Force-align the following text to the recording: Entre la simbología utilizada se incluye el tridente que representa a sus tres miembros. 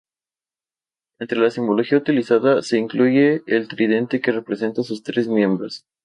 Entre 1.19 1.37
la 1.39 1.51
simbología 1.51 1.99
utilizada 1.99 2.63
se 2.63 2.79
incluye 2.79 3.43
el 3.45 3.67
tridente 3.67 4.19
que 4.19 4.31
representa 4.31 4.81
a 4.81 4.83
sus 4.83 5.03
tres 5.03 5.27
miembros. 5.27 5.85